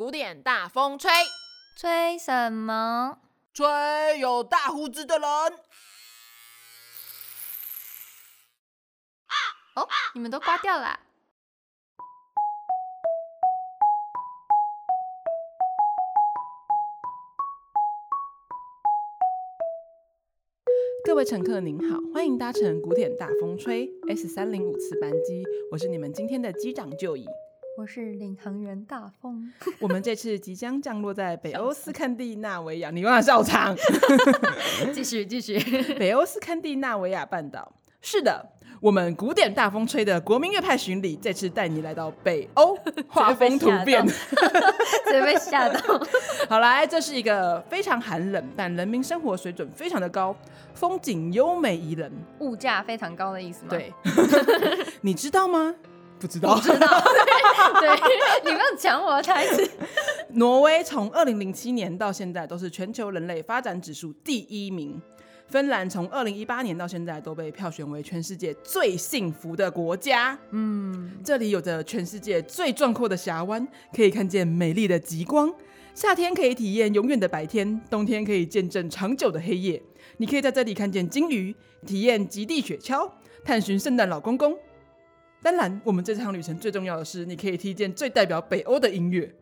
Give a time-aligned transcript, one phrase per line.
[0.00, 1.10] 古典大风吹，
[1.76, 3.18] 吹什么？
[3.52, 5.28] 吹有大胡子的人。
[9.74, 10.98] 哦，你们都刮掉了。
[21.04, 27.28] 各位乘客您好，欢迎搭乘古典大风吹 S 三零五次班机，我是你们今天的机长就椅。
[27.76, 29.50] 我是领航员大风。
[29.80, 33.74] 我们这次即将降落在北欧斯堪的纳维亚，你忘了笑场。
[34.92, 35.58] 继续继续，
[35.98, 37.72] 北欧斯堪的纳维亚半岛。
[38.02, 38.44] 是的，
[38.80, 42.76] 我们古典大风吹的国民乐派巡礼，这次带你来到北欧，
[43.08, 46.00] 画风突变，直接被吓到。
[46.48, 50.34] 好来，这是一个非常寒冷，但人民生活水准非常的高，
[50.74, 52.10] 风景优美宜人，
[52.40, 53.70] 物价非常高的意思吗？
[53.70, 53.92] 对，
[55.02, 55.74] 你知道吗？
[56.20, 57.02] 不知道，不知道。
[57.80, 59.68] 对， 对你不要抢我的台词。
[60.34, 65.00] 挪威从二零零七年到现在都是全球人类发展指数第一名。
[65.48, 70.38] 芬兰从二零一八年到现在都被票选为全世界最幸福的国家。
[70.50, 75.52] 嗯，这里有着全世界最壮阔的峡湾，可以看见美丽的极光。
[75.92, 79.82] 夏天可以体验永远的白天，冬天可以见证长久的黑夜。
[80.18, 81.52] 你可以在这里看见鲸鱼，
[81.84, 83.10] 体验极地雪橇，
[83.44, 84.56] 探寻圣诞老公公。
[85.42, 89.34] 当然，我们这趟旅程最重要的是，你可以听见最代表北欧的音乐。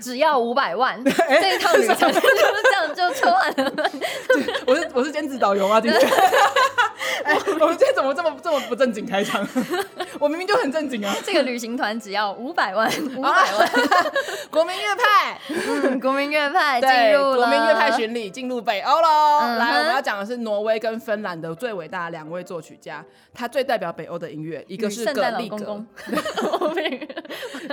[0.00, 3.72] 只要五百万，欸、 这一趟旅程就是这样就抽完了。
[4.66, 6.00] 我是我是兼职导游啊，今天。
[7.22, 9.46] 哎， 我们今天怎么这么这么不正经开场？
[10.18, 11.14] 我明明就很正经啊。
[11.24, 13.70] 这个旅行团只要五百万，五百万。
[14.50, 19.40] 国民乐派，嗯，国民乐派进入了国民乐派巡礼，进入北欧喽。
[19.42, 25.84] 嗯、来，我们要讲的是挪威跟芬兰的最伟大的两位作曲家，他最代表北欧的音乐，一个是葛利格，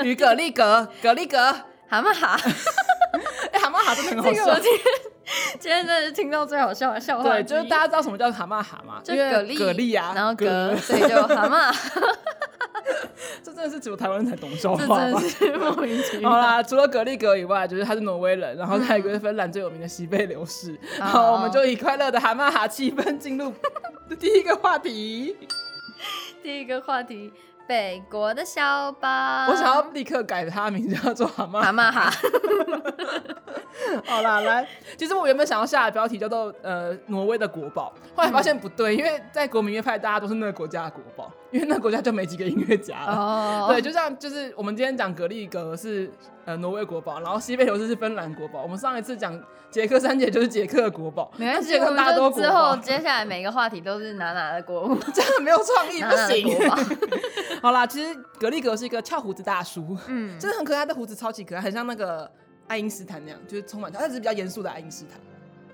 [0.03, 1.55] 与葛利格，葛利格。
[1.91, 2.39] 蛤蟆哈，
[3.51, 4.61] 哎，蛤蟆哈真的很好笑。
[5.59, 7.23] 今天真的是听到最好笑的笑话。
[7.23, 9.01] 对，就是大家知道什么叫蛤蟆蛤吗？
[9.03, 11.75] 就蛤蜊，蛤蜊啊，然后蛤，所以就蛤蟆。
[13.43, 15.11] 这真的是只有台湾人才懂笑话吧？
[15.59, 16.29] 莫名其妙。
[16.29, 20.77] 好啦，除了葛利格以外，就是他是挪威人，然后还有一个芬兰最有名的西贝流士。
[20.99, 23.53] 好，我们就以快乐的蛤蟆哈气氛进入
[24.19, 25.37] 第一个话题。
[26.41, 27.31] 第一个话题。
[27.67, 32.11] 北国的小宝，我想要立刻改他的名字叫做蛤蟆蛤蟆哈。
[34.05, 34.67] 好啦，来，
[34.97, 43.13] 其实我原本想要下的标题叫做呃挪威的国宝，后来发现不对，因为在国民乐派大家都是那个国家的国宝，因为那个国家就没几个音乐家了。
[43.13, 46.09] 哦， 对，就像就是我们今天讲格力格是
[46.45, 48.63] 呃挪威国宝，然后西贝流斯是芬兰国宝。
[48.63, 49.37] 我们上一次讲
[49.69, 56.57] 捷克三杰就是捷克的国宝，没关系，我们就之后接下来每个话题都是哪哪的国宝， 真的没有创意 不行。
[57.61, 62.29] 好啦，其实格力格是一个翘胡子大叔，嗯，真的很可爱，他的胡子超级可爱，很像那个
[62.67, 65.19] 爱因斯坦那样，就是充满他，他只是比较严肃的爱因斯坦。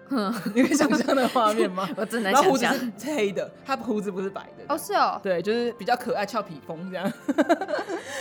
[0.09, 1.87] 嗯， 你可以想象那个画面吗？
[1.97, 2.43] 我真的想象。
[2.43, 4.63] 然后胡子是黑的，他胡子不是白的。
[4.73, 5.19] 哦，是哦。
[5.23, 7.11] 对，就是比较可爱，俏皮风这样。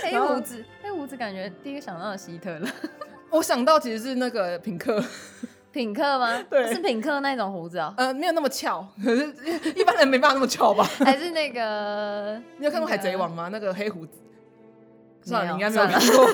[0.03, 2.69] 黑胡子，黑胡子，感觉第一个想到的希特勒。
[3.31, 5.03] 我想到其实是那个品客。
[5.73, 6.43] 品客吗？
[6.49, 7.93] 对，是品客那种胡子哦。
[7.99, 9.27] 呃，没有那么翘，可是
[9.75, 10.85] 一般人没办法那么翘吧？
[11.01, 12.41] 还是那个？
[12.57, 13.49] 你有看过《海贼王》吗？
[13.53, 14.13] 那个黑胡子。
[15.23, 16.27] 算了，你应该没有看过。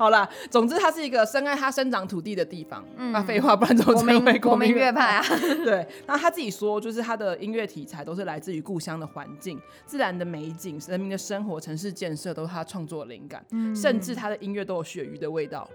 [0.00, 2.82] 好啦，总之它是一个深爱它生长土地的地方。
[2.96, 5.24] 嗯，那废话，不然怎么成为国民乐派啊？
[5.62, 13.44] 对，那他自己说，就是他的音乐题材都是来自于故乡的环境、自然的美景、人民的生活、城市建设，都是他创作灵感。
[13.50, 15.68] 嗯，甚至他的音乐都有鳕鱼的味道。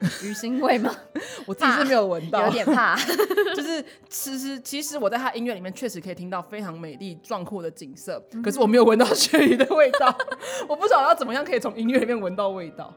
[0.24, 0.90] 鱼腥味吗？
[1.44, 2.96] 我自己是没有闻到，有点怕。
[3.54, 10.16] 就是其实其实我在他音乐里面确实可以听到非常美丽壮阔的景色，嗯、可是我没有闻到鳕鱼的味道。
[10.66, 12.90] 我不晓得要怎么样可以从音乐里面闻到味道。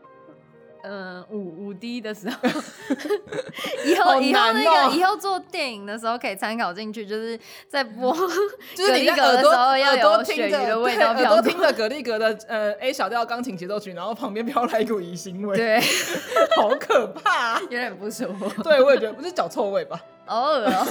[0.90, 2.38] 嗯，五五 D 的时候，
[3.86, 7.38] 以后、喔、以后那个以后做电影的时候可以参考进去，就是
[7.68, 8.16] 在播，
[8.74, 15.80] 就是你的耳朵耳朵听着的味道，耳朵听着格力格的呃 A 小调钢琴协奏曲，然后旁边飘来一股鱼腥味，对，
[16.56, 18.50] 好可怕、啊，有点不舒服。
[18.64, 20.00] 对，我也觉得不是脚臭味吧。
[20.28, 20.86] 偶尔哦，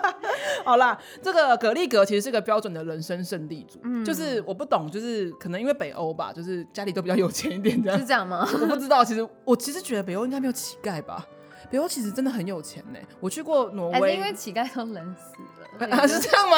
[0.64, 8.46] 好啦，这个格力格其实是个标准的人生胜利组，嗯、就是我不懂，就是可能因为北欧吧，就是家里都比较有钱一点，这样是这样吗？
[8.60, 11.26] 我不知道，其实我其实觉得北欧应该没有乞丐吧。
[11.70, 16.56] 北欧其实真的很有钱呢，我去过挪威，因为乞丐都冷死了， 啊是这样吗？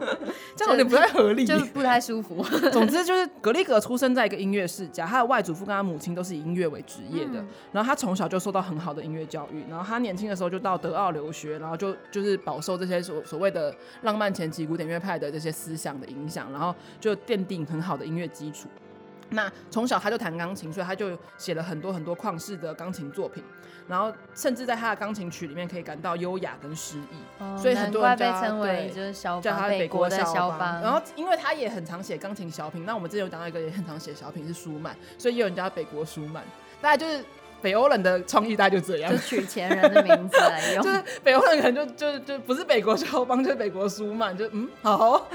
[0.56, 2.42] 这样有点不太合理，就不太舒服。
[2.72, 18.68] 总之就是格力格出生在一个音乐世家，他的外祖父跟他母亲都是以音乐为职业的，嗯、然后他从小就受到很好的音乐教育，然后他年轻的时候就到德奥留学，然后就就是饱受这些所所谓的浪漫前期古典乐派的这些思想的影响，然后就奠定很好的音乐基础。
[19.32, 23.44] 那从小他就弹钢琴，所以他就写了很多很多旷世的钢琴作品，
[23.90, 30.58] 然后甚至在他的钢琴曲里面可以感到优雅跟诗意，哦、所以很多人被称为就是肖叫他北国的肖邦。
[30.60, 36.44] 邦然后因为他也很常写钢琴小品，那我们之前有讲到一个也很常写小品是舒曼，所以也有人叫他北国舒曼。
[36.80, 37.24] 大概就是。
[37.62, 40.82] 北欧人的创意大概就这样，就取前人的名字来用。
[40.84, 45.28] 就是北欧人可能就就就不是北国肖邦，就是北国舒曼，就嗯好。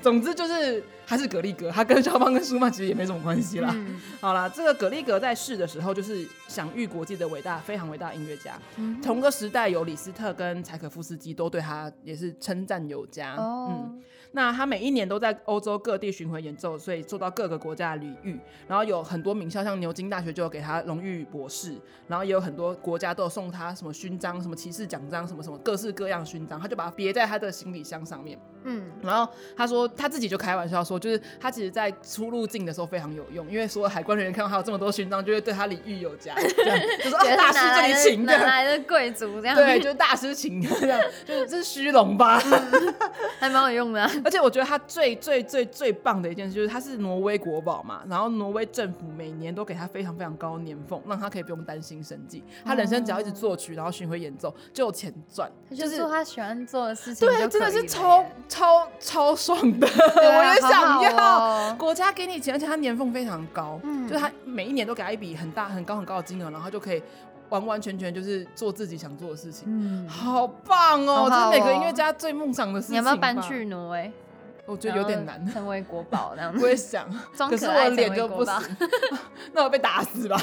[0.00, 3.70] 总之就是还是格力格，他跟肖邦跟舒曼其实也没什么关系啦。
[3.72, 8.58] 嗯、好啦，这个格力格在世的时候就是享誉国际的伟大、非常伟大的音乐家。
[8.76, 13.34] 嗯、同个时代有李斯特跟柴可夫斯基都对他也是称赞有加。
[13.36, 14.02] 哦、嗯。
[14.32, 18.38] 那他每一年都在欧洲各地巡回演奏，所以受到各个国家的礼遇。
[18.66, 21.76] 然后有很多名校，像牛津大学就有给他荣誉博士，
[22.08, 28.38] 然后也有很多国家都有送他什么勋章、什么骑士奖章、什么什么各式各样勋章，他就把它别在他的行李箱上面。
[28.64, 39.56] 嗯，然后他说他自己就开玩笑说，就是他其实在出入境的时候非常有用，因为所有海关人员看到他有这么多勋章，就会对他礼遇有加，这 样就说啊大师这里请的，哪来的贵族这样？
[39.56, 42.40] 对，就是大师请的这样，就是这是虚荣吧？
[42.44, 42.94] 嗯、
[43.40, 44.10] 还蛮有用的、啊。
[44.24, 52.42] 而且我觉得他最最最最棒的一件事就是他是挪威国宝嘛，然后挪威政府每年都给他非常非常高的年俸，让他可以不用担心生计。
[52.64, 57.26] 他人生只要一直作曲，然后巡回演奏就有钱赚，就是做他喜欢做的事情。
[57.26, 61.74] 对，真的是超超超爽的，我也想要。
[61.76, 67.02] 国家给你钱，而且他年俸非常高，就是他每一年都给他一笔很大很高很高的金额，然后他就可以
[67.52, 69.64] 完完全全就是做自己想做的事情。
[69.68, 71.28] 嗯，好棒哦！
[71.28, 72.94] 这是每个音乐家最梦想的事情。
[72.94, 74.10] 你要不要搬去挪威？
[74.64, 76.64] 我觉得有点难，成为国宝这样子。
[76.64, 77.04] 我也想，
[77.36, 78.54] 可是我脸就不行，
[79.52, 80.40] 那我被打死吧。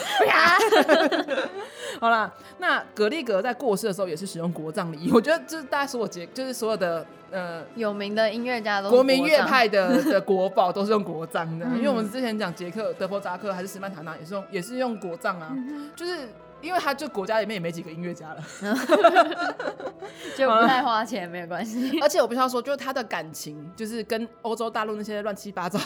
[2.00, 5.12] 好啦，那格力格在过世的时候也是使用国葬礼仪。
[5.12, 11.66] 我觉得就是大家所有节，就是所有的呃有名的音乐家都国民乐派的的国宝 都是用国葬的。
[11.78, 15.56] 因为我们之前讲捷克德弗扎克还是斯曼塔纳也是用也是用国葬啊，
[15.96, 16.28] 就是。
[16.62, 18.44] 因为他就国家里面也没几个音乐家了，
[20.38, 22.00] 就不太花钱，没有关系。
[22.04, 25.80] 而且我必须要说，就是他的感情，就是跟欧洲大陆那些乱七八糟，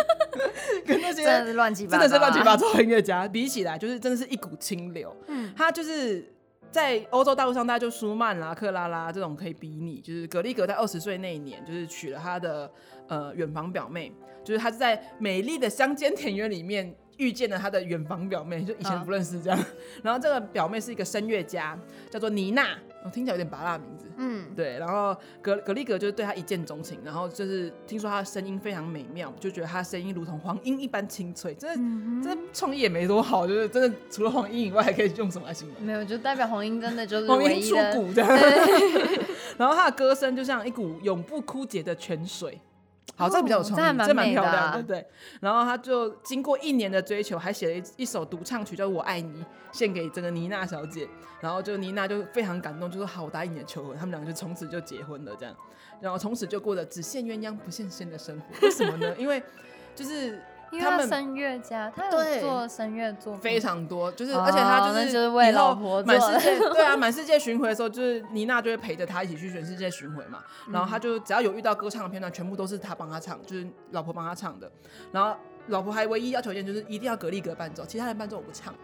[0.86, 5.14] 跟那些真的是乱七八糟，真的是乱七八糟音乐家比起来，就是真的是一股清流。
[5.26, 6.26] 嗯，他就是
[6.70, 10.00] 在欧洲大陆上，大家就舒曼啦、克拉拉这种可以比拟。
[10.00, 12.70] 就是格力格在二十岁那一年，就是娶了他的
[13.08, 14.10] 呃远房表妹，
[14.42, 16.94] 就是他是在美丽的乡间田园里面。
[17.22, 19.56] 遇见了他的远房表妹，就以前不认识这样。
[19.56, 19.66] Oh.
[20.02, 21.78] 然后这个表妹是一个声乐家，
[22.10, 24.06] 叫做妮娜，我听起来有点拔辣名字。
[24.16, 24.76] 嗯，对。
[24.78, 31.54] 然后格格力格就是对她一见钟情，然后就是听说她的声音非常美妙，就觉得她的声音如同黄莺一般清脆。
[31.54, 35.80] 真的，嗯、真的创意也没多好，就是真的除了黄莺以外，还可以用什么来形容？
[35.80, 38.28] 没有，就代表黄莺真的就是 黄莺出谷这样。
[38.28, 39.20] 对
[39.56, 42.60] 然后她的歌声就像一股永不枯竭的泉水。
[43.16, 45.06] 好，这个比较有创意，哦、这蛮漂亮的，对对。
[45.40, 51.08] 然后他就经过一年的追求，还写了一一首独唱曲，叫《我爱你》，献给这个妮娜小姐。
[51.40, 53.96] 然后就妮娜就非常感动，就说好，我答应你的求婚。
[53.98, 55.54] 他们两个就从此就结婚了，这样。
[56.00, 58.44] 然后从此就过着只羡鸳鸯不羡仙的生活。
[58.66, 59.14] 为什么呢？
[59.18, 59.42] 因为
[59.94, 60.40] 就是。
[60.80, 70.38] 他们声乐家，他有做声乐作品非常多，就是而且他就是为老婆满世界， 对啊，满世界巡回的时候，就是妮娜就会陪着他一起去全世界巡回嘛。
[70.70, 74.70] 然后他就只要有遇到歌唱的片段，全部都是他帮他唱，就是老婆帮他唱的。
[75.10, 75.36] 然后
[75.68, 78.74] 老婆还唯一要求一件，就是一定要格力格伴奏，其他的伴奏我不唱。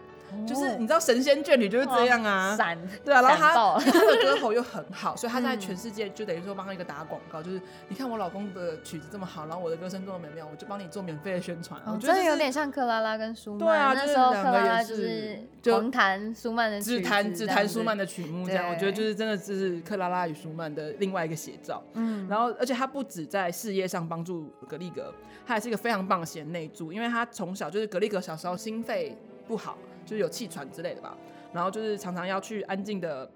[0.47, 11.79] 就是你知道神仙眷侣就是这样啊，闪对啊，然后他他的歌喉又很好，所以他在全世界就等于说帮他一个打广告，就是你看我老公的曲子这么好，然后我的歌声这么美妙，我就帮你做免费的宣传。
[11.85, 21.83] 我觉得有点像克拉拉跟舒曼，对啊，那时候克拉拉就是狂弹舒曼的曲只弹只弹舒曼的曲目这样，我觉得就是真的就是克拉拉与舒曼的另外一个写照。
[21.93, 25.13] 嗯，然后而且他不止在事业上帮助格力格，
[25.45, 29.77] 他还是一个非常棒的贤内助，因为他从小就是格力格小时候心肺不好。
[30.09, 31.15] 就是有气喘之类的吧，
[31.53, 33.29] 然后就是常常要去安静的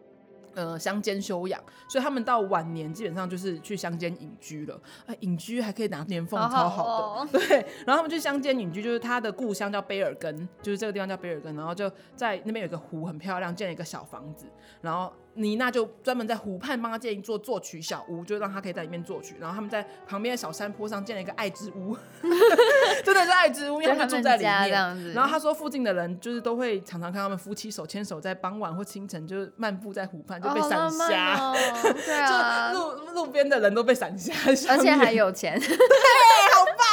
[0.55, 4.81] 呃乡间休养，所以他们到晚年基本上就是去乡间隐居了。
[5.05, 7.29] 哎，隐居还可以拿年俸，超好的。
[7.37, 14.47] 对，然后他们去乡间隐居，就是他的故乡叫卑尔根，就是这个地方叫卑尔根，然后就在那边有个湖，很漂亮，建了一个小房子，
[14.81, 15.13] 然后。
[15.35, 19.35] 妮娜就专门在湖畔帮他建一座作曲小屋，就让他可以在里面作曲。
[19.39, 21.97] 然后他们在旁边的小山坡上建了一个爱之屋，
[23.03, 25.13] 真的是爱之屋，因为他们住在里面。
[25.13, 31.35] 然后他说，附近的人就是都会常常看他们夫妻手牵手在傍晚或清晨就是漫步在湖畔，就被闪瞎。
[31.39, 35.57] 哦哦、对啊， 路路边的人都被闪瞎，而且还有钱。
[35.59, 36.85] 对，好棒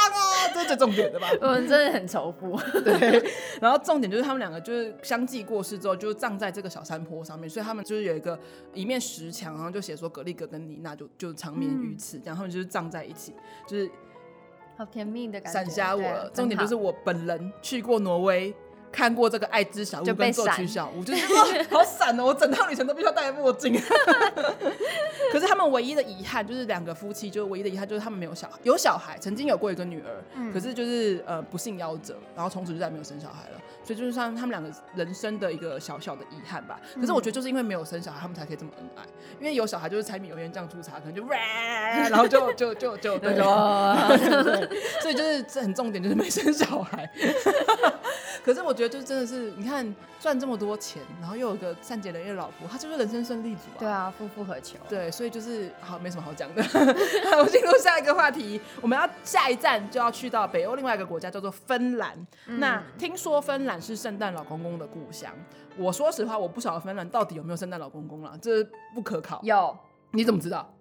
[0.53, 1.27] 这是重点的吧？
[1.41, 2.57] 我们真的很仇富。
[2.83, 3.23] 对，
[3.61, 8.37] 然后重点就是他们两个就是相继过世之后，就葬在这个小山坡上面，所以他们就是有一个。
[8.73, 13.33] 一面石墙，然后就写说格力格跟妮娜就就长眠于此，然后他们就是葬在一起，
[13.67, 13.91] 就是
[14.77, 16.29] 好甜蜜的感觉，闪瞎我了。
[16.33, 18.53] 重点就是我本人去过挪威。
[18.91, 21.37] 看过这个爱之小屋跟作曲小屋，就是说，
[21.77, 22.25] 好闪哦！
[22.25, 23.73] 我整趟旅程都必须要戴墨镜。
[25.31, 33.61] 可是他们唯一的遗憾就是两个夫妻，就是唯一的遗憾就是他们没有小孩，有小孩，曾经有过一个女儿，嗯、可是就是呃不幸夭折，然后从此就再没有生小孩了。
[33.91, 36.79] 所以就是像他们两个人生的一个小小的遗憾吧。
[36.95, 39.03] 可是我觉得就是因为没有生小孩，他们才可以这么恩爱。
[39.39, 41.35] 因为有小孩就是柴米油盐酱醋茶，可能就哇，
[42.09, 43.35] 然后就就就就对，
[45.01, 47.09] 所以就是这很重点就是没生小孩。
[48.45, 53.79] 可是我觉得就真的是，你看赚这么多钱，然后又有个善解人意的老婆，他就是人生胜利组啊。
[53.79, 54.77] 对啊，夫复何求？
[54.87, 56.61] 对，所以就是好，没什么好讲的。
[57.41, 62.15] 我进入下一个话题，我们要下一站就要去到北欧另外一个国家，叫做芬兰。
[62.45, 65.31] 嗯、那听说芬兰是圣诞老公公的故乡。
[65.75, 68.63] 我说实话，我不晓得芬兰到底有没有圣诞老公公了，这
[68.93, 69.39] 不可考。
[69.41, 69.75] 有，
[70.11, 70.71] 你怎么知道？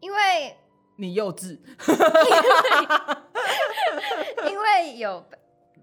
[0.00, 0.56] 因为
[0.96, 1.56] 你幼稚。
[4.50, 5.24] 因为有。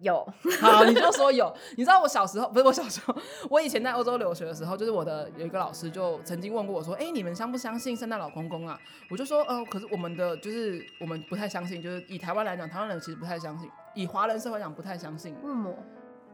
[0.06, 0.26] 有，
[0.62, 1.54] 好，你就说有。
[1.76, 3.16] 你知道我小时候，不是我小时候，
[3.50, 15.76] 我以前在欧洲留学的时候，就是我的有一个老师就曾经问过我说：“哎、欸，你们相不相信圣诞老公公啊？”我就说：“呃，可是我们的就是我们不太相信，就是以台湾来讲，台湾人其实不太相信，以华人社会来讲不太相信。”嗯，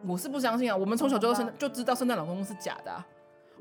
[0.06, 0.76] 我是不相信啊。
[0.76, 3.06] 我们从小就圣就知道圣诞老公公是假的啊。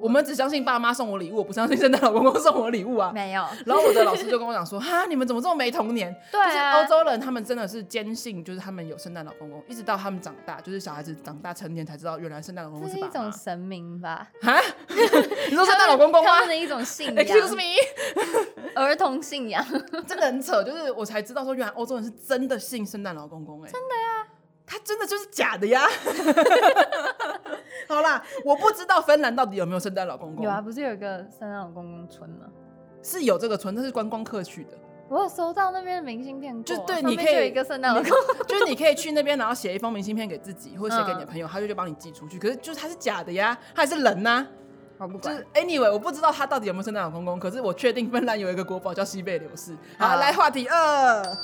[0.01, 3.13] 我们只相信爸妈送我礼物，我不相信圣诞老公公送我礼物啊！
[3.13, 3.45] 没有。
[3.67, 6.83] 然后我的老师就跟我讲说：“哈，你们怎么这么没童年？”对啊。
[6.83, 12.97] 就是欧洲人，他们真的是坚信，就是他们有圣诞老公公，一直到他们长大，就是小孩子长大成年才知道，原来圣诞老公公是。
[12.97, 14.27] 是一种神明吧？
[14.43, 14.61] 哈？
[14.89, 16.31] 你说圣诞老公公吗？
[16.31, 17.17] 他们的一种信仰。
[17.17, 17.77] Excuse me，
[18.75, 19.65] 儿童信仰，
[20.07, 20.63] 真的很扯。
[20.63, 23.63] 就是我才知道说，原来欧洲人是真的信圣诞老公公。
[23.63, 24.10] 哎，真的呀？
[24.71, 25.83] 他真的就是假的呀。
[27.89, 30.45] 好啦，我不知道芬兰到底有没有圣诞老公公。
[30.45, 32.47] 有啊，不是有一个圣诞老公公村吗？
[33.03, 34.79] 是有这个村，那是观光客去的。
[35.09, 42.39] 我有收到那边的明信片，就对，你可以有一个圣诞老公公，就是你可以去那边，然后写一封明信片给自己，或者写给你的朋友，他就就帮你寄出去。
[42.39, 44.47] 可是就是他是假的呀，他还是人呐。
[44.99, 45.35] 我不管。
[45.35, 49.77] 就是 anyway，我不知道他到底有没有圣诞老公公，可是我确定芬兰有一个国宝叫西贝柳士。
[49.99, 51.37] 好，来话题二。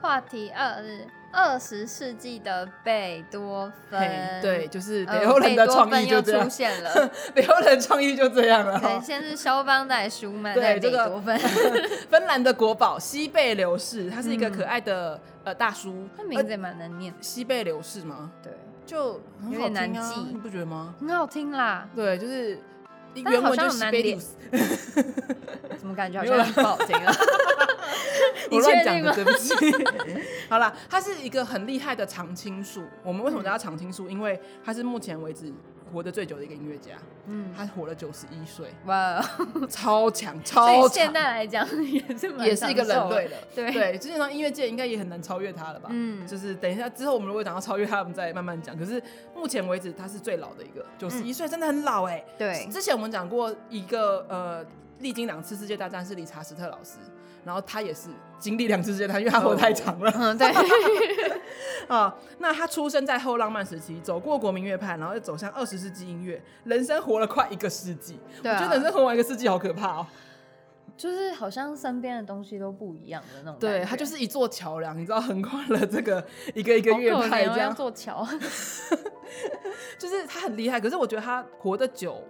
[0.00, 1.04] 话题二是。
[1.30, 4.00] 二十世纪的贝多芬，
[4.40, 7.10] 对，就是北欧人的创意就这样出现了。
[7.34, 8.78] 北欧人创意就这样了。
[8.80, 11.38] 对，先是肖邦在舒曼，对，贝多芬。
[12.08, 17.14] 芬兰的国宝西贝流士，他是一个可爱的呃大叔，他名字也蛮难念。
[17.20, 18.30] 西贝流士吗？
[18.42, 18.52] 对，
[18.86, 19.20] 就
[19.50, 20.00] 有点难记，
[20.32, 20.94] 你不觉得吗？
[20.98, 21.86] 很好听啦。
[21.94, 22.58] 对，就是
[23.14, 24.26] 原文就是西贝流士。
[25.78, 27.14] 怎么感觉好像很不好听啊？
[28.50, 29.54] 我乱讲的，对不起。
[30.48, 32.84] 好了，他是一个很厉害的常青树。
[33.02, 34.08] 我们为什么叫他常青树？
[34.08, 35.52] 因为他是目前为止
[35.92, 36.92] 活得最久的一个音乐家。
[37.26, 39.22] 嗯，他活了九十一岁，哇，
[39.68, 40.88] 超强，超强。
[40.88, 43.36] 现在来讲也是也是一个人类了。
[43.54, 45.90] 对对，基本上音乐界应该也很难超越他了吧？
[45.92, 48.76] 嗯，就是等一下之后我们如果讲到超越他，我们再慢慢讲。
[48.78, 49.02] 可是
[49.34, 52.24] 目前为止他是最老的一个，九十一岁真的很老哎。
[52.38, 54.64] 对，之前我们讲过一个呃，
[55.00, 56.96] 历经两次世界大战是理查斯特老师。
[57.44, 60.12] 然后他也是经历两次世界大战，因为他活太长了。
[60.14, 60.48] 嗯，对。
[61.88, 68.18] 啊， 那他出生在后浪漫时期，走过国民乐派，然后又走向二十世纪音乐，人生活了快一个世纪。
[68.42, 68.58] 对啊。
[68.58, 70.06] 我觉得人生活完一个世纪好可怕哦。
[70.96, 73.56] 就是好像身边的东西都不一样的那种。
[73.60, 77.74] 对，他就是一座桥梁，你知道，横跨了这个一个一个乐派这样。
[77.74, 78.26] 座桥。
[79.98, 82.22] 就是他很厉害，可是我觉得他活得久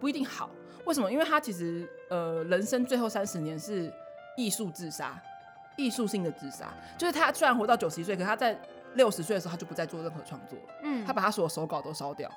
[0.00, 0.50] 不一定好。
[0.84, 1.10] 为什么？
[1.10, 3.92] 因为他其实呃，人生最后三十年是。
[4.36, 5.18] 艺术自杀，
[5.76, 6.66] 艺术性的自杀，
[6.96, 8.56] 就是他虽然活到九十一岁，可他在
[8.94, 10.74] 六十岁的时候他就不再做任何创作了。
[10.82, 12.30] 嗯，他把他所有手稿都烧掉。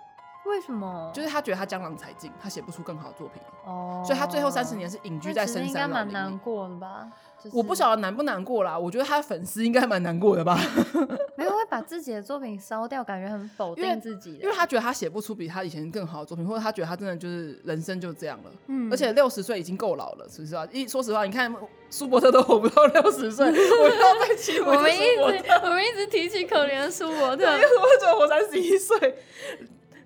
[0.46, 1.12] 为什么？
[1.14, 3.72] 就是他觉得他江郎才尽，他写不出更好的作品了。
[3.72, 6.10] 哦，所以他最后三十年是隐居在深山老林里。
[6.10, 7.08] 应该蛮难过的吧？
[7.44, 10.60] 就是、我不晓得难不难过啦，我觉得他的粉丝应该蛮难过的吧。
[11.36, 14.44] 没有会把自己的作品烧掉，感觉很否定自己的。
[14.44, 18.52] 因为他觉得他写不出比他以前更好的作品，或者他觉得他真的就是人生就这样了。
[18.68, 20.68] 嗯，而且六十岁已经够老了，是不是啊？
[20.72, 21.54] 一说实话，你看
[21.90, 25.22] 舒伯特都活不到六十岁，我要再起 我们一直
[25.64, 29.16] 我们一直提起可怜的舒伯特，为什么只有活三十一岁？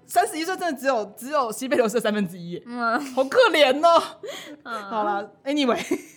[0.06, 4.00] 三十一岁真的只有只有西贝流士三分之一，嗯，好可怜哦、
[4.64, 6.13] 好了，Anyway。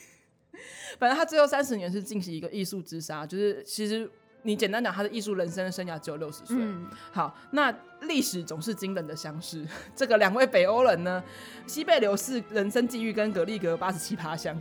[0.98, 4.08] 反正他最后三十年是进行一个艺术之杀，就是其实
[4.42, 6.56] 你简单讲，他的艺术人生的生涯只有六十岁。
[6.58, 9.66] 嗯、好，那历史总是惊人的相似。
[9.96, 11.22] 这个两位北欧人呢，
[11.66, 14.56] 西贝流士人生际遇跟格力格八十七趴像。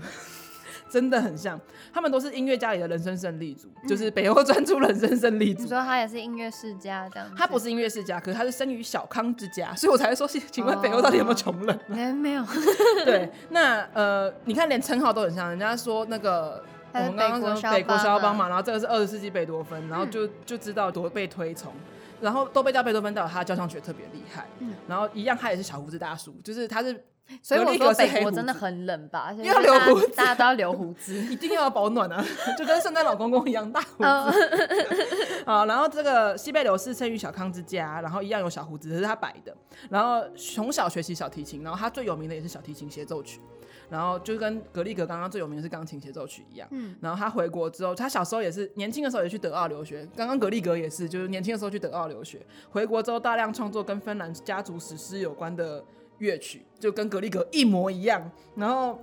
[0.96, 1.60] 真的很像，
[1.94, 5.64] 他们都是音乐家里的人生胜利组，嗯、就是北欧专注人生胜利组。
[5.64, 7.30] 你说他也是音乐世家这样？
[7.36, 11.78] 他不是音乐世家，可是他是生于小康之家，所以我才会说，请问北欧到底有没有穷人？
[11.92, 12.46] 哎、哦，没有。
[13.04, 21.74] 对，那呃，你看连称号都很像，人家说那个我们刚刚说北国肖邦嘛，然后这个是二十世纪贝多芬，然后就就知道多被推崇，
[22.22, 24.46] 然后都被叫贝多芬，代表他的交响曲特别厉害。
[24.88, 27.04] 然后一样，他也是小胡子大叔，就是他是。
[27.42, 29.32] 所以我说北国真的很冷吧？
[29.34, 32.24] 因为要留胡子，大家都要留胡子， 一定要保暖啊，
[32.58, 35.46] 就跟圣诞老公公一样大胡子。
[35.46, 39.56] 好，然后这个西贝流是生于小康之家，然后一样有小胡子，这是他摆的。
[39.90, 43.40] 然后从小学习小提琴，然后他最有名的也是小提琴协奏曲。
[43.88, 46.68] 然后就跟格力格刚刚最有名的是钢琴协奏曲一样。
[46.72, 46.96] 嗯。
[47.02, 50.08] 然后他回国之后，他小时候也是年轻的时候也去德奥留学。
[50.16, 52.40] 刚刚格力格也是，就是年轻的时候去德奥留学，
[52.72, 55.84] 回国之后大量创作跟芬兰家族史诗有关的。
[56.20, 59.00] 乐曲就跟格力格一模一样，然后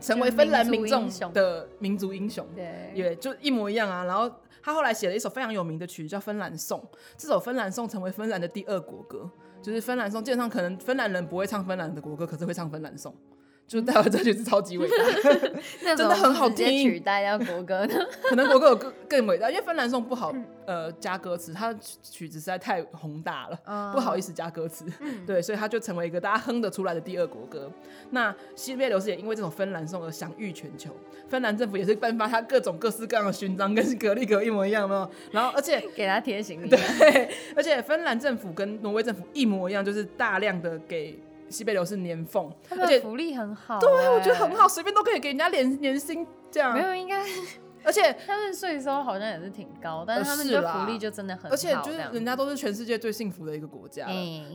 [0.00, 4.04] 成为芬兰民众的民族英雄，对，也就一模一样啊。
[4.04, 4.30] 然后
[4.62, 6.80] 他后来写了一首非常有名的曲，叫《芬兰颂》。
[7.16, 9.30] 这首《芬兰颂》成为芬兰的第二国歌，
[9.62, 13.14] 就是芬兰颂基本上可能芬兰人不会唱芬兰的国歌，可是会唱芬兰颂。
[13.66, 15.30] 就是代表这曲是超级伟大，
[15.96, 16.82] 真的很好听。
[16.82, 17.94] 取代掉国歌呢？
[18.28, 20.30] 可能国歌有更更伟大，因为芬兰颂不好
[20.66, 24.84] 呃加歌词，它曲子实在太宏大了，不好意思加歌词。
[25.26, 27.70] 对，所以它就成为一个大家哼得出来的第二国歌。
[28.10, 30.90] 那西贝流士也因为这种芬兰颂而享誉全球，
[31.30, 35.08] 芬兰政府也是颁发他各种各式各样的勋章，跟格力格一模一样嘛。
[35.30, 41.18] 然后而且 给他贴行李，对，而且芬兰政府跟挪威政府一模一样，就是大量的给。
[41.52, 43.80] 西北流是年俸，而且福利很好，欸。
[43.80, 46.72] 对，我觉得很好，随便都可以给人家年年薪这样。
[46.72, 47.22] 没有，应该。
[47.84, 51.48] 而且他们税收好像也是挺高，但是他们的福利就真的很好。
[51.50, 54.06] 而且就是人家都是全世界最幸福的一个国家。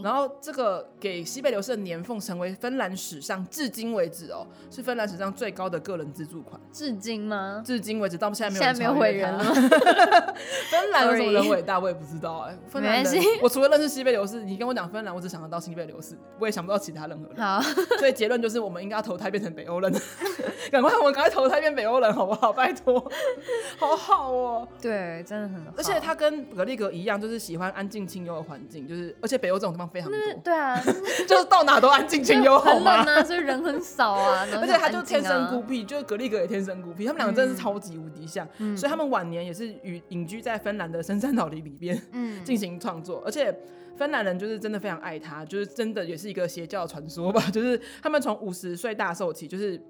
[0.04, 6.60] 然后这个给西贝流士的年俸成为芬兰史上至今为止哦，是芬兰史上最高的个人资助款。
[6.72, 7.62] 至今吗？
[7.66, 9.44] 至今为止到现在没有现在没有伟人了。
[10.72, 11.80] 芬兰有什么人伟大？
[11.80, 12.58] 我也不知道哎。
[12.70, 17.38] 芬兰人，我除了认识西贝流士，你跟我讲芬兰，我只想得到西贝流士，我也想不到其他任何人。
[17.38, 17.62] 好，
[18.00, 19.92] 所以结论就是我们应该要投胎变成北欧人，
[20.72, 22.54] 赶快我们赶快投胎变北欧人好不好？
[22.54, 23.12] 拜托，
[23.78, 23.98] 好。
[23.98, 25.72] 好哦，对，真的很好。
[25.76, 30.20] 而且他跟格力格一样，就是喜欢安静清幽的环境，就是而且北欧这种地方非常多。
[30.44, 30.82] 对啊，
[31.28, 33.04] 就是到哪都安静清幽，好吗？
[33.04, 34.48] 啊，所以人很少啊。
[34.62, 38.48] 而且他就天生孤僻，就是格力格也天生孤僻，他们两个真的是超级无敌像。
[38.76, 43.22] 所以他们晚年也是与隐居在芬兰的深山老林里边，嗯，进行创作。
[43.26, 43.54] 而且
[43.98, 47.42] 芬兰人就是真的非常爱他，就是真的也是一个邪教传说吧。
[47.52, 49.82] 就是他们从五十岁大寿起，就是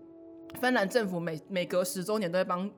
[0.60, 2.69] 芬兰政府每每隔十周年都会帮。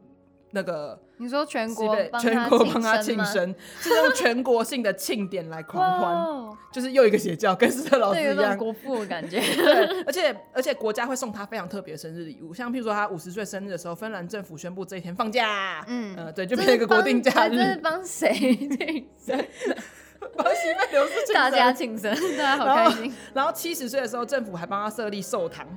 [0.51, 9.39] 那个，你说全国全国帮他庆生，是用全国性的庆典来狂欢，就是又一个邪教，跟斯特老师一样，国父的感觉。
[9.55, 17.55] 对，而且而且国家会送他非常特别的生日礼物，像譬如说他五十岁生日的时候，芬兰政府宣布这一天放假，嗯，呃，对，就变成一个国定假日。
[17.55, 19.37] 这是帮谁庆生？
[20.35, 23.13] 帮西贝流士庆生，大家庆生， 大家好开心。
[23.33, 25.67] 然后七十岁的时候，政府还帮他设立寿堂。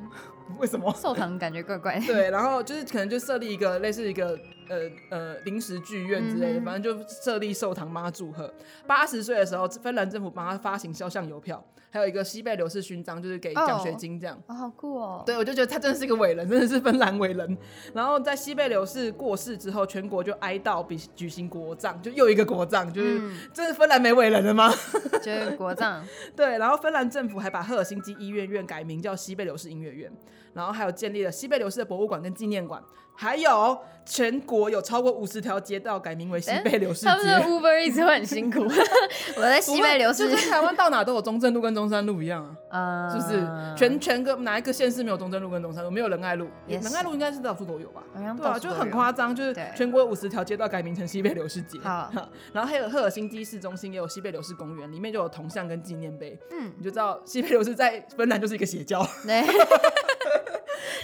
[0.59, 2.07] 为什么寿堂感觉怪怪的？
[2.13, 8.53] 对，然后就是可能就设立一个类似一个呃呃临时剧院之类的，反正就设立寿堂帮他祝贺。
[8.87, 14.35] 八十岁的时候，芬兰政府帮他发行肖像邮票，还有一个西贝流士勋章，就是给奖学金这样。
[14.47, 15.23] 哦，好酷哦！
[15.27, 17.59] 对，我就觉得他真的是一个伟人，真的是芬兰伟人。
[17.93, 23.21] 然后在西贝流士过世之后，全国就哀悼，比举行国葬，就又一个国葬，就是
[23.53, 24.73] 这是芬兰没伟人了吗？
[25.23, 26.03] 就是国葬。
[26.35, 30.11] 对，然后芬兰政府还把赫尔辛基医院院改名叫西贝流士音乐院。
[30.55, 32.79] 然后还有建立了西贝流士的博物馆跟纪念馆，
[33.15, 37.07] 还有全国有超过五十条街道改名为西贝流士街。
[37.07, 38.61] 他们的 Uber 一直会很辛苦。
[39.35, 43.47] 我在西贝流士，就是台湾到哪都有中正路跟中山路一样啊，是不是？
[43.77, 45.91] 全全个哪一个县市没有中正路跟中山路？
[45.91, 48.03] 没有仁爱路，仁爱路应该是到处都有吧？
[48.15, 51.79] 对啊，就很夸张，就是全国五十条街道改名成西贝流士街。
[51.81, 52.11] 好，
[52.53, 56.39] 然后还有赫尔辛基市中心也有西贝流士公园，里面就有铜像跟纪念碑。
[56.51, 59.07] 嗯，你就知道西贝流士在芬兰就是一个邪教。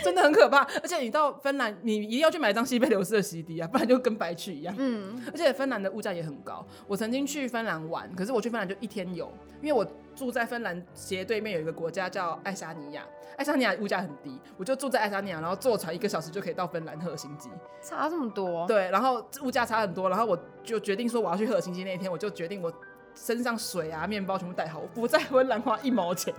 [0.08, 4.74] 真的很可怕，而且你到芬兰，你一定要去买一张西贝流斯的 CD 啊，不然就跟白去一样。
[4.78, 6.66] 嗯，而且芬兰的物价也很高。
[6.86, 13.04] 我曾经去芬兰玩，可是我去芬兰就一天游，因为我住在芬兰斜对面有一个国家叫爱沙尼亚，
[13.36, 17.50] 爱沙尼亚物价很低，我就住在爱沙尼亚，然后坐船一个小时就可以到芬兰赫尔辛基。
[17.82, 18.66] 差这么多？
[18.66, 22.72] 对，然后物价差很多，然后我就决定说我要去赫尔辛基那一天，我就决定我。
[23.24, 26.32] 身上水啊、面包全部带好，我不在芬兰花一毛钱。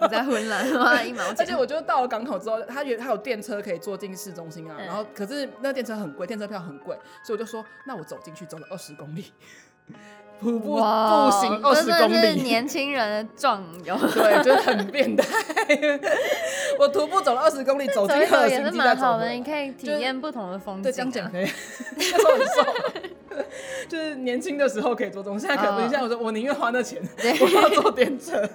[0.00, 9.32] 不在芬兰花一毛钱， 而且我就到了港口之后，他有他有电车可以坐进市中心啊，嗯、然后可是那电车很贵，电车票很贵，所以我就说，那我走进去，走了二十公里。
[10.40, 10.80] 徒步步
[11.30, 15.24] 行二十公里，是年轻人的壮游， 对，就是很变态。
[16.78, 20.82] 我徒步走了二十公里，走进赫尔辛基再走，你可以体验不同的风景。
[20.82, 21.48] 对，这样讲可以。
[21.96, 23.44] 那时候很瘦，
[23.88, 27.02] 就是年轻的时候可以做这种，现在可能现在我说我宁愿花那钱，
[27.40, 28.48] 我要坐电车，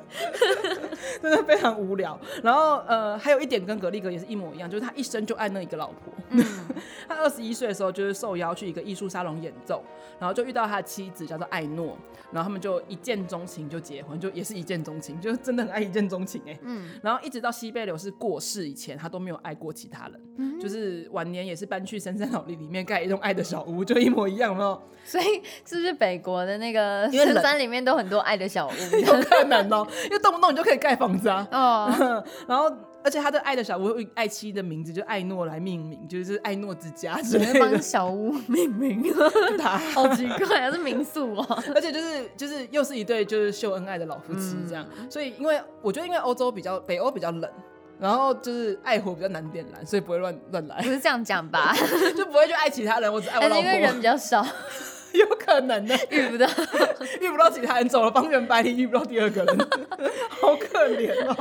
[1.22, 2.20] 真的非常无聊。
[2.44, 6.14] 然后呃，还有一点跟格力格也是一模一样，就是他一生就爱那一个老婆。
[7.08, 9.84] 他二十一岁的时候就是受邀去一个艺术沙龙演奏，
[10.20, 11.98] 然后就遇到他的妻子叫做艾诺，
[12.32, 16.60] 然后他们就一见钟情就结婚，就也是一见钟情，就真的很爱一见钟情哎、欸。
[16.62, 24.80] 嗯，然后一直到西贝柳是过世以前，他都没有爱过其他人，嗯、就是晚年也是搬去深山老林里面盖一栋爱的小屋，就一模一样哦。
[25.22, 28.72] 所以是不是北国的那个深山里面都很多爱的小屋？
[28.98, 31.48] 有可能哦，因为动不动你就可以盖房子啊。
[31.52, 32.72] 哦， 然后。
[33.02, 39.02] 而且他的爱的小屋，爱妻的名字就艾诺来命名，就是艾诺之家之类的，帮小屋命名，
[39.58, 41.64] 他好奇怪啊，是民宿哦。
[41.74, 47.50] 而且就是就是又是一对就是秀恩爱的老夫妻这样，嗯、所以因为我觉得因为欧洲比较北欧比较冷，
[47.98, 50.82] 然后就是爱火比较难点燃，所以不会乱乱来。
[50.82, 51.74] 不是这样讲吧？
[52.18, 53.60] 就不会去爱其他人，我只爱我老婆。
[53.60, 54.46] 因为人比较少。
[55.14, 56.48] 有可能的，遇不到，
[57.20, 59.58] 遇不到其他人，走了方圆百里遇不到第二个人，
[60.30, 61.36] 好可怜哦。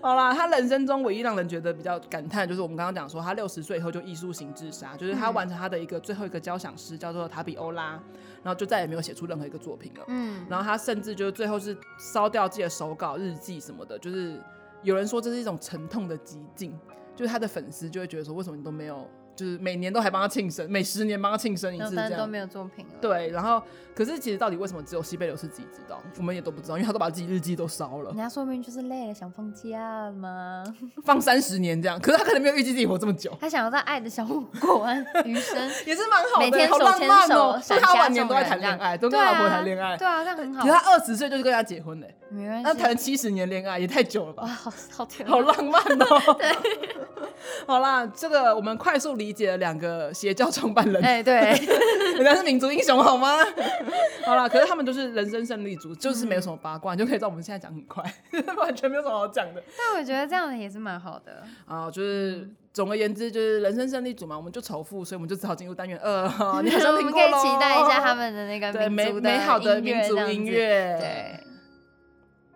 [0.00, 7.94] 好啦，他人生中唯一让人觉得比较感叹，就是我们刚刚讲说，他六十岁以后就艺术型自杀，就是他完成他的一个最后一个交响诗，叫做《塔比欧拉》，
[8.42, 10.04] 然后就再也没有写出任何一个作品了。
[10.08, 14.40] 嗯，然后他甚至就是最后是烧掉自己的手稿、日记什么的，就是
[14.82, 16.78] 有人说这是一种沉痛的极境，
[17.14, 19.08] 就是他的粉丝就会觉得说，为什么你都没有？
[19.34, 22.92] 就是每年都还帮他庆生，每十年帮他庆生一次，这样都没有作品了。
[23.00, 23.62] 对，然后
[23.94, 28.10] 可是其实到底为什么只有西贝流士自己知道，我们也都不知道，因为他都把自己日记都烧了。
[28.10, 30.64] 人家说明就是累了，想放假吗？
[31.04, 33.36] 放三十年这样，可是他可能没有预计自己活这么久。
[33.40, 39.96] 他想要在爱的小屋过完余生，也是蛮好的，每天手牵手，所以他晚年都在谈恋爱，都跟老婆谈恋爱。
[39.96, 40.62] 对啊，这样很好。
[40.62, 42.62] 可是他二十岁就跟他结婚嘞，没关系。
[42.64, 44.42] 那谈七十年恋爱也太久了吧？
[44.44, 46.34] 哇，好好甜，好浪漫哦。
[46.38, 46.52] 对，
[47.66, 50.12] 好啦，这个我们快速理解了两个。
[50.12, 51.34] 邪教创办人，哎、欸，对，
[52.16, 53.38] 人家是民族英雄，好吗？
[54.24, 58.04] 好了，可是他们都是人生胜利组，就是没有什么八卦，嗯、你就可以知道我们现在讲很快，
[58.58, 59.62] 完全没有什么好讲的。
[59.76, 66.22] 但我觉得这样也是蛮好的啊，就是总而言之，就是人生胜利组嘛，我们就仇富，所以我们就只好进入单元二。
[66.62, 71.44] 你好像听过可以期待一下他们的那个对美美好的民族音乐，对。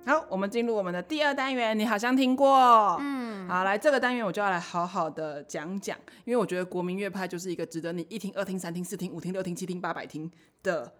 [0.06, 1.76] 好，我们进入我们的第二单元。
[1.76, 10.30] 你好像听过，嗯，好，来这个单元我就要来好好的讲讲，因为我觉得国民乐派就是一个值得你一听、二听、三听、四听、五听、六听、七听、八百听
[10.62, 10.92] 的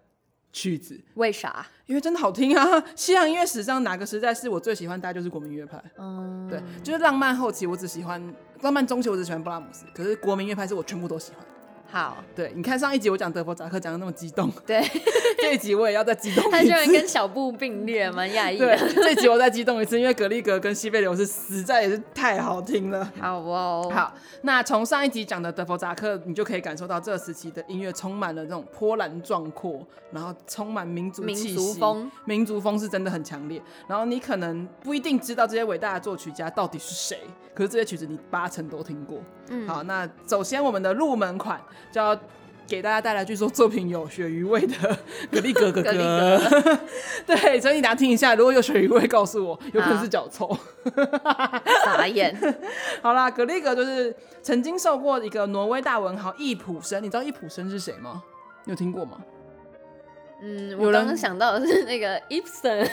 [0.53, 0.99] 曲子。
[1.15, 1.65] 为啥？
[1.85, 2.83] 因为真的好听啊！
[2.95, 4.99] 西洋音乐史上哪个时代是我最喜欢？
[4.99, 5.83] 大概就是国民乐派。
[5.97, 8.21] 嗯，对，就是浪漫后期我只喜欢，
[8.61, 11.45] 浪漫中期我只喜欢布拉姆斯，可是国民乐派是我全部都喜欢。
[11.89, 14.83] 好，对，你看上一集我讲德国扎克讲的那么激动，对，
[15.39, 16.51] 这一集我也要再激动一次。
[16.51, 18.57] 他居然跟小布并列，蛮讶异。
[18.57, 23.09] 对，这一集我再激动一次，因为格力格跟西贝流是实在也是太好听了。
[23.19, 29.79] 好哦，好，那从上一集讲的德国扎克，你就可以感受到这个时期的音乐充满了这种波澜壮阔，
[30.11, 33.61] 然后充满民族气息，民族风，民族风是真的很强烈。
[33.87, 37.17] 然后你可能不一定知道这些伟大的作曲家到底是谁，
[37.55, 39.19] 可是这些曲子你八成都听过。
[39.49, 41.61] 嗯，好，那首先我们的入门款。
[41.91, 42.17] 就要
[42.67, 44.97] 给大家带来，据说作品有鳕鱼味的
[45.31, 45.91] 格里格哥哥。
[45.91, 46.79] 格
[47.25, 50.57] 对，所以你等下听一下，如果有鳕鱼味，告诉我，有可能是脚臭。
[51.85, 52.35] 傻眼。
[53.01, 58.21] 好啦，格力格就是曾经受过一个挪威大文豪易卜生，你知道易卜生是谁吗？
[58.65, 59.17] 你有听过吗？
[60.41, 62.85] 嗯，我刚刚想到的是那个 Ibsen，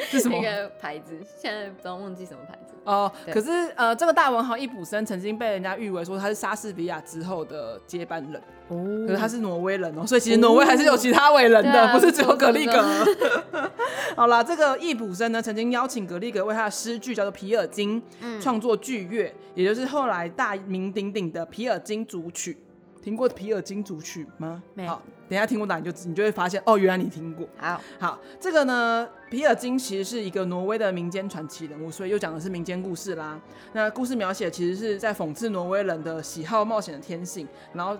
[0.00, 0.38] 是什么？
[0.42, 2.74] 那个牌子，现在不知道忘记什么牌子。
[2.84, 8.40] 哦，可是呃，这个大文豪易卜生曾经被人家誉为说他是莎士比亚之后的接班人。
[8.68, 12.82] 哦，可是他是挪威人哦，所以其实挪威还是有其他伟人的，哦、不是只有格里格。
[14.16, 18.00] 好啦，这个易卜生呢，曾经邀请格里格为他的诗句叫做《皮尔金》
[18.40, 22.52] 创作剧乐，也就是后来大名鼎鼎的《皮尔金组曲》。
[23.02, 24.62] 听过《皮尔金组曲》吗？
[24.86, 27.48] 好，等一下听过哪你就你就会发现哦，原来你听过。
[27.56, 33.40] 好，好，这个呢，皮尔金其实是一个挪威的民间传奇人物，所以又讲的是民间故事啦。
[33.72, 37.96] 那故事描写其实是在讽刺挪威人的喜好冒险的天性，然后。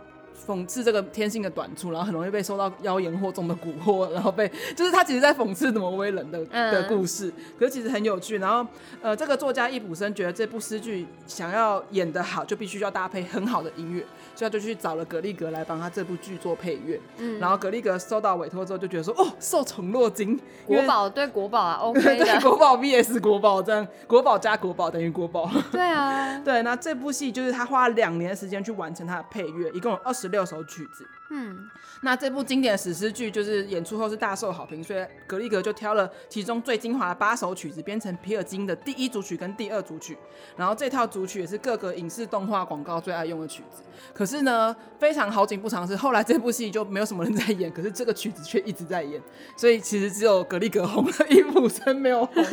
[0.47, 8.39] 讽刺这个天性的短处，然后很容易被受到妖言惑众的蛊惑，然后被 就是他其实在讽刺挪威人的的故事，可是其实很有趣。
[8.39, 8.67] 然后
[9.03, 14.01] 呃，这个作家易卜生觉得这部诗句想要演得好，就必须要搭配很好的音乐，
[14.35, 17.01] 所以他就去找了格力格来帮他这部剧做配乐。
[17.19, 20.39] 嗯，然后格力格收到委托之后就觉得说，哦，受宠若惊。
[20.67, 22.25] 国宝对国宝啊，OK 的。
[22.25, 25.51] 对，国宝 VS 国宝这样，国宝加国宝等于国宝。
[25.71, 31.07] 对啊，对，那这部戏就是他花了两年的时间去完成他的配乐，一共有二十六首曲子。
[31.33, 31.71] 嗯，
[32.03, 40.19] 那这部经典史诗剧就是演出后是大受好评，所以格力格就挑了其中最精华的八首曲子，编成皮尔金的第一组曲跟第二组曲。
[40.57, 43.81] 然后这套组曲也是各个影视动画广告最爱用的曲子。
[44.13, 49.23] 可是呢，非常好景不长的是，后来这部戏就没有什么人在演，可是这个曲子却一直在演。
[49.57, 52.45] 所以其实只有格力格红了，易卜生没有红。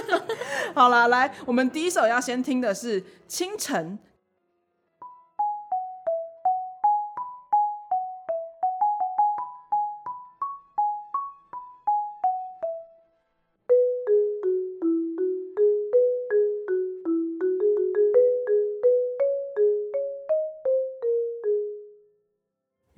[0.74, 3.98] 好了，来，我们第一首要先听的是《清晨》。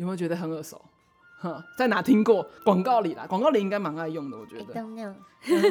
[0.08, 0.80] 没有觉得很耳熟？
[1.40, 2.44] 哼，在哪听过？
[2.64, 4.74] 广告里啦，广告里应该蛮爱用的，我觉得。
[4.74, 5.14] 嗯、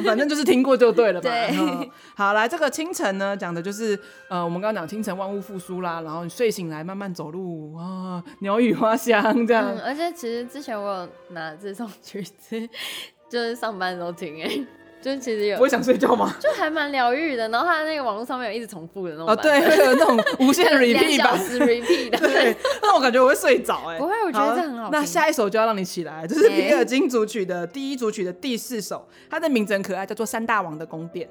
[0.02, 1.28] 反正就是听过就对了吧。
[1.28, 1.90] 对。
[2.16, 3.98] 好，来这个清晨呢，讲的就是
[4.30, 9.82] 呃，我们刚刚讲清晨万物复苏啦，然后你睡醒来慢慢走路啊，鸟语花香这样、嗯。
[9.82, 12.66] 而且其实之前我有拿这首曲子，
[13.28, 14.66] 就是上班的时候听诶。
[15.00, 16.34] 就是其实有，不会想睡觉吗？
[16.40, 17.48] 就还蛮疗愈的。
[17.48, 19.26] 然后它那个网络上面有一直重复的那种。
[19.26, 21.36] 啊，对，会有那种无限 repeat 版。
[21.36, 22.18] 两小时 repeat 的。
[22.28, 22.56] 对。
[22.82, 23.98] 那我感觉我会睡着哎。
[23.98, 24.90] 不会，我觉得这很好，好。
[24.90, 31.28] 那下一首就要让你起来，就是皮尔金组曲的第一组曲的第四首，它的名字很可爱，叫做《三大王的宫殿》。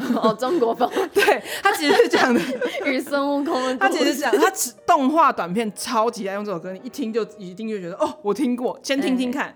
[0.20, 0.90] 哦，中国风。
[1.12, 2.40] 对，它其实是讲的
[2.86, 3.76] 与孙悟空的。
[3.76, 4.50] 它其实是讲，它
[4.86, 9.54] 动画短片超级爱用这首歌，你一听就一定就觉得哦，我听过，先听听看。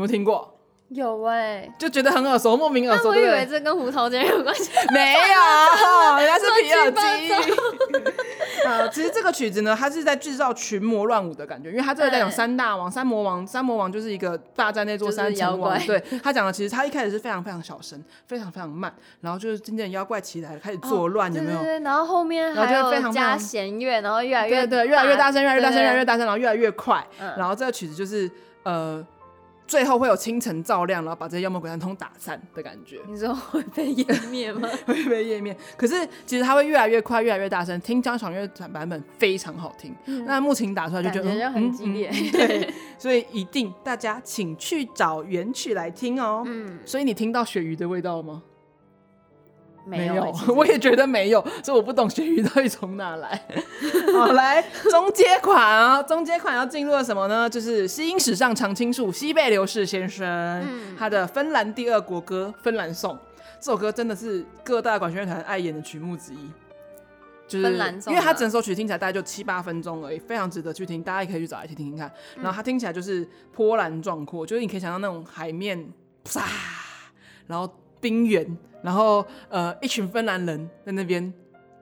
[0.00, 0.56] 有没有听过？
[0.88, 3.10] 有哎、欸，就觉得很耳熟，莫名耳熟。
[3.10, 8.66] 我以为这跟胡桃钳有关系， 没有， 人家是皮尔金。
[8.66, 15.78] 啊， 其实这个曲子呢，它是在制造群魔乱舞的感觉，因为它这个在讲三大王、三魔王、三魔王就是一个霸占那座山妖怪。
[15.86, 21.58] 对，他讲的其实他一开始是非常非常小声，非常非常慢，然后就是渐渐妖怪起来了，开始作乱，有没有？
[21.58, 27.06] 对对对，然后后面还有加弦乐，然后越来越对，越来越大声，越来越大声，越来越大声，然后越来越快。
[27.36, 28.28] 然后这个曲子就是
[28.64, 29.06] 呃。
[29.70, 32.98] 最后会有清晨照亮，然后把这些妖魔鬼怪通打散的感觉。
[33.06, 34.68] 你说会被湮灭吗？
[34.84, 35.56] 会被湮灭。
[35.76, 35.94] 可是
[36.26, 37.80] 其实它会越来越快，越来越大声。
[37.80, 39.94] 听交响乐版本非常好听。
[40.06, 42.10] 嗯、那木琴打出来就觉得就很激烈。
[42.32, 46.42] 对，所以一定大家请去找原曲来听哦。
[46.44, 46.80] 嗯。
[46.84, 48.42] 所以你听到鳕鱼的味道了吗？
[49.84, 53.46] 没有，没有， 我也觉得没有，所以我不懂鳕鱼到底从哪来。
[54.14, 57.48] 好，来中阶款啊，中阶款要进入了什么呢？
[57.48, 63.14] 就是西音史上常青树西贝流士先生、嗯、他的芬兰第二国歌《芬兰颂》。
[63.58, 66.50] 这首歌真的是各大管弦乐团爱演的曲目之一，
[67.46, 67.66] 就是
[68.06, 72.10] 因为它整首曲听起来大概就七八分钟而已，非常值得去听，大家也可以去找来听听听看。
[72.36, 75.92] 然后它听起来就是波澜壮阔，就是你可以想到那种海面，
[76.24, 76.42] 啪，
[77.46, 78.46] 然后冰原。
[78.82, 81.32] 然后，呃，一群芬兰人在那边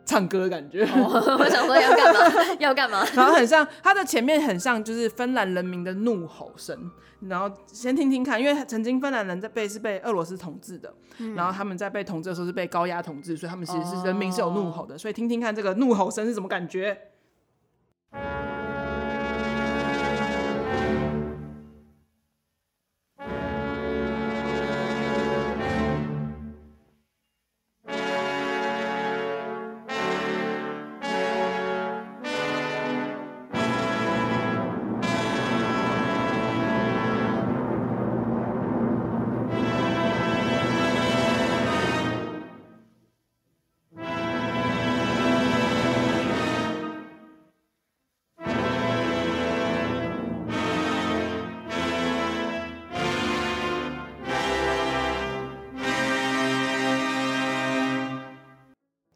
[0.05, 0.85] 唱歌的感觉。
[0.85, 2.21] 哦， 我想说要干嘛？
[2.59, 3.05] 要干嘛？
[3.15, 6.91] 然后很像，它的前面很像就是芬兰人民的怒吼声。
[7.21, 14.95] 然后先听听看，因为曾经芬兰人在被是被俄罗斯统治的，嗯，然后他们在被统治的时候是被高压统治，所以他们其实是人民是有怒吼的。
[14.95, 16.97] 哦，所以听听看这个怒吼声是什么感觉。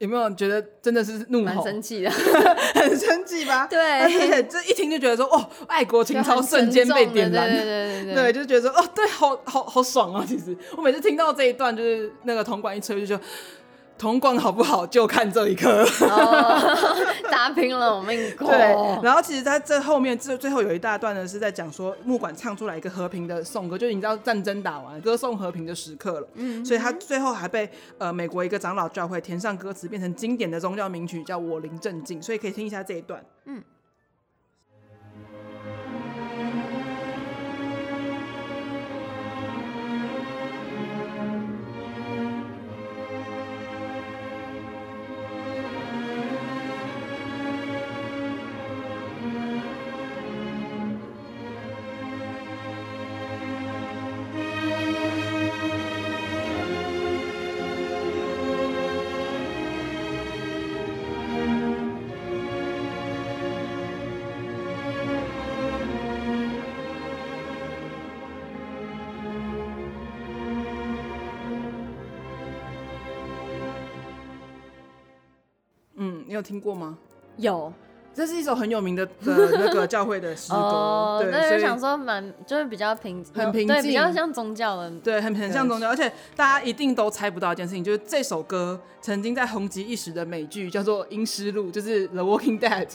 [0.02, 1.44] 有没有觉得真的是怒吼？
[1.44, 2.10] 蛮生气的，
[2.74, 3.68] 很生气吧？
[3.68, 10.24] 对，而且这一听就觉得说，哦，爱国情操瞬间被点燃，对对对对，对，就觉得说，哦，对，好好好爽啊！
[10.26, 13.20] 其实我每次听到这一段，就是那个铜管一吹，就说。
[14.02, 15.86] 铜管好不好，就看这一刻。
[17.30, 18.46] 打拼了我命苦。
[18.46, 18.58] 对，
[19.00, 26.26] 然后其实在这后面，最最后有一大段呢，是在讲说木管唱出来一个和平的颂歌，就是你知道战争打完，歌颂和平的时刻了。
[26.34, 32.20] 嗯，所以他最后还被呃美国一个长老教会填上歌词，变成经典的宗教名曲，叫我灵镇静。
[32.20, 33.24] 所以可以听一下这一段。
[33.44, 33.62] 嗯。
[76.32, 76.96] 你有听过吗？
[77.36, 77.70] 有，
[78.14, 80.56] 这是一首很有名的的那个教会的诗歌。
[80.64, 85.90] 哦，对，那就想说蛮就是比较平，很平静，比较像宗教的，对，很很像宗教。
[85.90, 92.86] 而且大家一定都猜不到一件事情，就是这首歌曾经在红极一时的美剧叫做《阴尸路》，就是《The Walking Dead》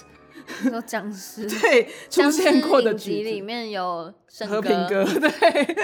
[0.72, 4.12] 有僵尸， 对，出现过的曲子里面有
[4.48, 5.30] 和平歌，对，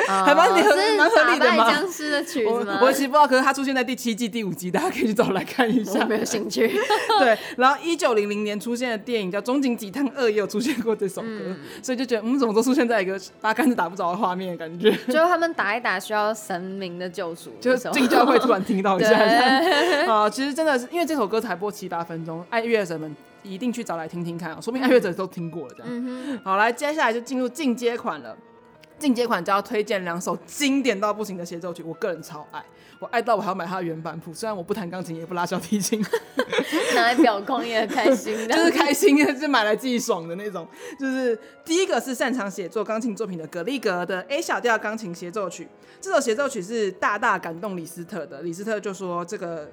[0.07, 1.71] 哦、还蛮合蛮合理的吗？
[1.71, 2.79] 僵尸的曲子吗？
[2.81, 5.99] 我，我其实不知道，可是它出现在第七季第五集，大家可以去找来看一下。
[5.99, 6.67] 我没有兴趣。
[7.19, 14.91] 对，然后一九零零年出现的电影叫《终极鸡汤二》，也有出现过这首歌，嗯、所以就觉得我们、嗯、怎么都出现在一个八竿子打不着的画面的感觉。
[15.11, 19.17] 就他们打一打需要神明的救赎，就是进教会突然听到一下。
[20.07, 23.15] 啊，其实真的是因为这首歌才播七八分钟，爱乐神们。
[23.43, 25.87] 一定去找来听听看啊，说明爱乐者都听过了这样。
[25.91, 28.35] 嗯、好，来，接下来就进入进阶款了。
[28.99, 32.63] 进阶款就要推荐两首经典到不行的协奏曲，我个人超爱，
[32.99, 34.33] 我爱到我还要买它的原版谱。
[34.33, 36.01] 虽然我不弹钢琴，也不拉小提琴，
[36.95, 40.65] 拿来表框也很开心， 就是开心，就是买来自己爽的那种。
[40.97, 45.67] 就是第一个是擅长写作钢琴作品的格力格的 A 小调钢琴协奏曲，
[45.99, 48.41] 这首协奏曲是大大感动李斯特的。
[48.41, 49.69] 李斯特就说这个。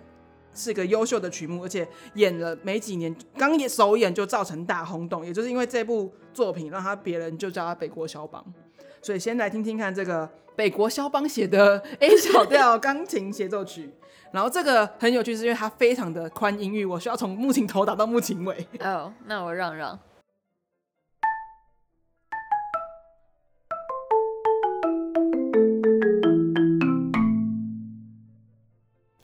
[0.61, 8.45] 是个优秀的曲目，而且演了没几年，刚演首演就造成大轰动，也就是因为这部作品，让他别人就叫他北国肖邦。
[9.01, 13.91] 所以先来听听看这个北国肖邦写的 A 小调钢琴协奏曲。
[14.33, 18.55] 然后这个很有趣，是因为它非常的宽音域，我需要从木琴头打到木琴尾。
[18.81, 19.99] 哦，oh, 那我让让。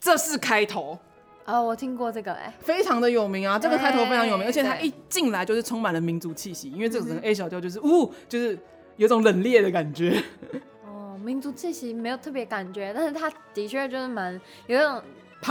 [0.00, 0.98] 这是开头。
[1.46, 3.56] 哦，我听过这个哎，非常的有名啊！
[3.56, 8.58] 这个开头非常有名，而且它一进来就是充满了民族气息，因为这个整个 A 小调就是，呜，就是
[8.96, 10.20] 有种冷冽的感觉。
[10.84, 15.00] 哦，民族气息没有特别感觉，但是它的确就是蛮有一种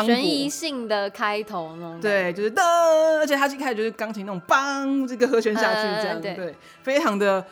[0.05, 2.01] 悬疑性的开头那种。
[2.01, 2.61] 对，就是噔，
[3.17, 6.53] 而且它一开始就是钢琴那种梆，这个和弦下去这样，对，
[6.83, 7.45] 非常的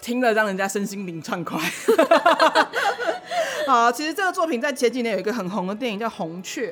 [0.00, 1.58] 听了让人家身心灵畅快。
[3.66, 6.70] 好，其实这个作品在前几年有一个很红的电影叫《红雀》。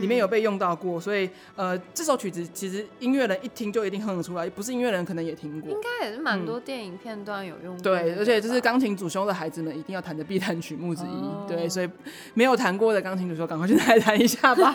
[0.00, 5.70] 里面有被用到过，所以呃，这首曲子其实音乐人一听就一定哼得出来，不是音乐人可能也听过。
[5.70, 7.82] 应该也是蛮多电影片段有用过。
[7.82, 11.06] 对，而且这是钢琴主修的孩子们一定要弹的必弹曲目之一。
[11.06, 11.88] 哦、对，所以
[12.34, 14.74] 没有弹过的钢琴主修，赶快去来 弹一下吧。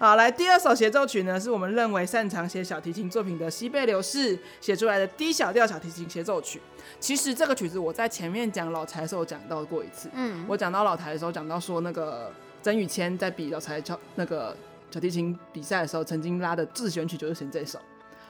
[0.00, 6.60] 好，来第二首协奏曲呢，是我们认为擅长写小提琴作品的西贝流士写出来的 D 小调小提琴协奏曲。
[6.98, 10.08] 其实这个曲子我在前面讲老柴的时候讲到过一次。
[10.14, 12.32] 嗯，我讲到老柴的时候讲到说那个。
[12.64, 14.56] 曾宇谦在比老柴教那个
[14.90, 17.78] 小提琴比赛的时候，曾经拉的自选曲就是选这首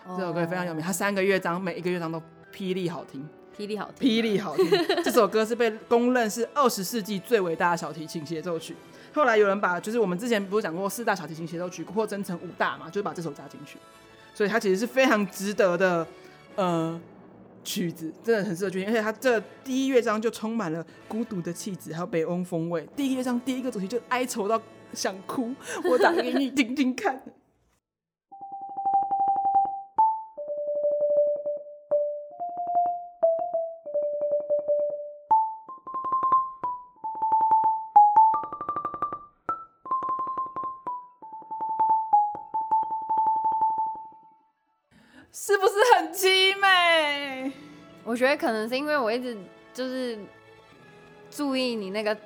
[0.09, 0.19] ，oh.
[0.19, 0.83] 这首歌非常有名。
[0.83, 2.21] 他三个乐章，每一个乐章都
[2.53, 3.25] 霹雳好听，
[3.57, 4.67] 霹雳好听，霹雳好听。
[5.05, 8.75] 这首歌是被公认是二十世纪最伟大的小提琴协奏曲。
[9.13, 13.79] 后来有人把，就是我们之前不是讲过四大小提琴协奏曲扩增成五大嘛，就是把这首加进去，
[14.35, 16.05] 所以它其实是非常值得的，
[16.57, 17.01] 呃。
[17.65, 22.87] 曲子真的很适合去听，而且它这第一乐章就充满了孤独的气质，还有北欧风味。
[22.95, 24.61] 第一乐章第一个主题就哀愁到
[24.93, 25.55] 想哭，
[25.91, 27.21] 我打给你听听看。
[45.37, 45.94] 是不是很？
[48.15, 49.37] 我觉得可能是因为我一直
[49.73, 50.17] 就是
[51.33, 52.17] 注意你那个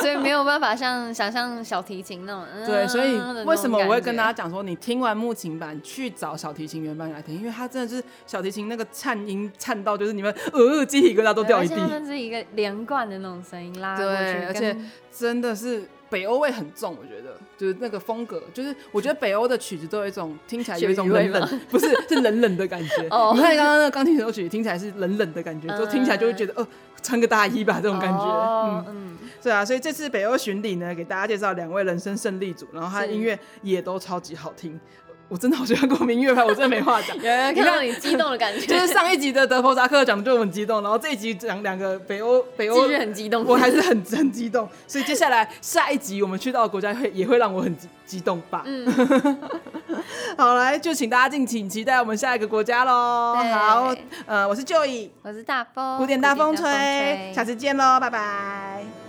[0.00, 2.44] 所以没有办法像想象小提琴那种。
[2.66, 11.76] 对，所以为什么我会跟大家讲说，你听完木琴版去找小提琴原版来听，因为它真的是小提琴那个颤音颤到，就是你们呃鸡皮疙瘩都掉一地。
[11.76, 14.76] 它是一个连贯的那种声音拉过去，对，而且
[15.16, 15.84] 真的是。
[16.14, 22.94] 北欧味很重，我觉得就是那个风格，就是我觉得北欧的曲子都有一种听起来有一种冷冷，不是是冷冷的感觉。
[23.10, 26.64] 哦，你看刚刚那个钢琴协奏曲听起来是冷冷的感觉，就听起来就会觉得哦，
[27.02, 28.24] 穿个大衣吧这种感觉。
[28.24, 34.78] 嗯嗯，对啊，所以这次北欧巡礼呢，给大家介绍两位人生胜利组，然后他的音乐也都超级好听。
[35.28, 37.16] 我真的好喜欢国民乐派，我真的没话讲。
[37.18, 44.68] 有人看到你激动的感觉， 就是上一集的德弗扎克讲就很激动，然后这一集讲两个北欧，北欧继续很激动，我还是很 很激动。
[44.86, 48.62] 所以接下来下一集我们去到的国家会也会让我很激激动吧。
[48.66, 48.86] 嗯，
[50.36, 53.34] 好，来就请大家敬请期待我们下一个国家喽。
[53.40, 53.94] 对好，
[54.26, 59.03] 呃，我是 Joey，我是大风，古典大风吹，风吹下次见喽，拜拜。